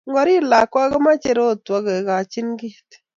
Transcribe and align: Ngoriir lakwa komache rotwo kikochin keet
Ngoriir 0.09 0.43
lakwa 0.51 0.83
komache 0.91 1.31
rotwo 1.37 1.75
kikochin 1.85 2.47
keet 2.59 2.89